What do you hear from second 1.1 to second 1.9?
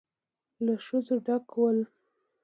ډک ول.